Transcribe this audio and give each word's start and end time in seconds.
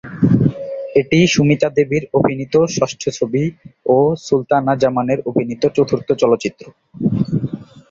এটি 0.95 1.19
সুমিতা 1.27 1.69
দেবীর 1.77 2.03
অভিনীত 2.17 2.55
ষষ্ঠ 2.75 3.01
ছবি 3.17 3.43
ও 3.87 3.95
সুলতানা 4.25 4.73
জামানের 4.81 5.19
অভিনীত 5.29 5.63
চতুর্থ 5.77 6.07
চলচ্চিত্র। 6.21 6.63